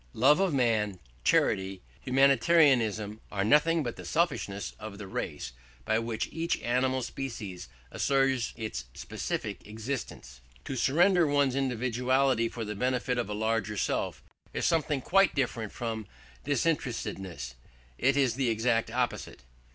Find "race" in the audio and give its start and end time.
5.05-5.51